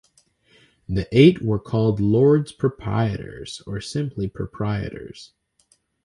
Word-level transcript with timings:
The 0.89 1.07
eight 1.15 1.43
were 1.43 1.59
called 1.59 1.99
"Lords 1.99 2.51
Proprietors" 2.51 3.61
or 3.67 3.79
simply 3.79 4.27
"Proprietors". 4.27 5.33